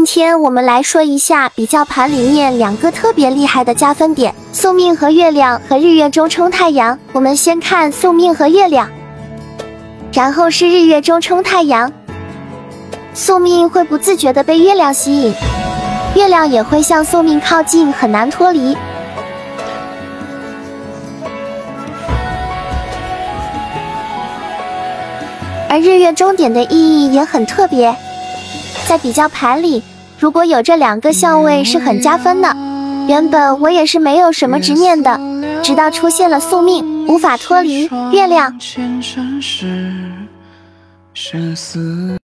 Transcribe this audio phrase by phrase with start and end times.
[0.00, 6.98] 今天我们来说一下比较盘里面两个特别厉害的加分点：宿命和月亮和日月中冲太阳。
[7.12, 8.88] 我们先看宿命和月亮，
[10.10, 11.92] 然后是日月中冲太阳。
[13.12, 15.34] 宿命会不自觉的被月亮吸引，
[16.16, 18.74] 月亮也会向宿命靠近，很难脱离。
[25.68, 27.94] 而日月中点的意义也很特别。
[28.90, 29.80] 在比较盘里，
[30.18, 32.52] 如果有这两个相位是很加分的。
[33.06, 35.16] 原本我也是没有什么执念的，
[35.62, 38.52] 直到出现了宿命，无法脱离月亮。